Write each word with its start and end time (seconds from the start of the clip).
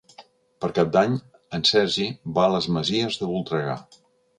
Per 0.65 0.69
Cap 0.79 0.89
d'Any 0.95 1.19
en 1.59 1.67
Sergi 1.73 2.09
va 2.39 2.49
a 2.49 2.51
les 2.59 2.73
Masies 2.79 3.23
de 3.23 3.35
Voltregà. 3.35 3.83